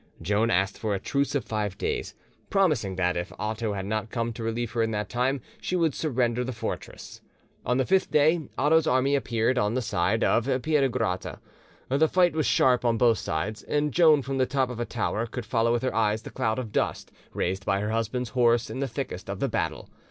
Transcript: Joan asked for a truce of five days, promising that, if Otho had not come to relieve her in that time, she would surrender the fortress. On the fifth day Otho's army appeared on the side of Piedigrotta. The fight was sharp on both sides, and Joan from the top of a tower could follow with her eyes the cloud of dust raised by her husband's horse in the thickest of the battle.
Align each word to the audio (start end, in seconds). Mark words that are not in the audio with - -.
Joan 0.19 0.49
asked 0.49 0.79
for 0.79 0.95
a 0.95 0.99
truce 0.99 1.35
of 1.35 1.45
five 1.45 1.77
days, 1.77 2.15
promising 2.49 2.95
that, 2.95 3.15
if 3.15 3.31
Otho 3.37 3.73
had 3.73 3.85
not 3.85 4.09
come 4.09 4.33
to 4.33 4.41
relieve 4.41 4.71
her 4.71 4.81
in 4.81 4.89
that 4.89 5.09
time, 5.09 5.41
she 5.61 5.75
would 5.75 5.93
surrender 5.93 6.43
the 6.43 6.51
fortress. 6.53 7.21
On 7.67 7.77
the 7.77 7.85
fifth 7.85 8.09
day 8.09 8.41
Otho's 8.57 8.87
army 8.87 9.13
appeared 9.15 9.59
on 9.59 9.75
the 9.75 9.81
side 9.83 10.23
of 10.23 10.45
Piedigrotta. 10.63 11.37
The 11.89 12.07
fight 12.07 12.33
was 12.33 12.47
sharp 12.47 12.83
on 12.83 12.97
both 12.97 13.19
sides, 13.19 13.61
and 13.61 13.91
Joan 13.93 14.23
from 14.23 14.39
the 14.39 14.47
top 14.47 14.71
of 14.71 14.79
a 14.79 14.85
tower 14.85 15.27
could 15.27 15.45
follow 15.45 15.71
with 15.71 15.83
her 15.83 15.93
eyes 15.93 16.23
the 16.23 16.31
cloud 16.31 16.57
of 16.57 16.71
dust 16.71 17.11
raised 17.35 17.63
by 17.63 17.79
her 17.79 17.91
husband's 17.91 18.29
horse 18.29 18.71
in 18.71 18.79
the 18.79 18.87
thickest 18.87 19.29
of 19.29 19.39
the 19.39 19.49
battle. 19.49 19.87